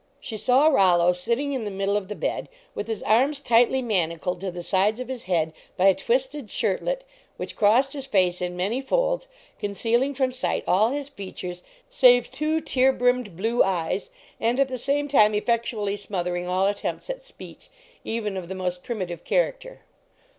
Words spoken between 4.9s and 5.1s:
of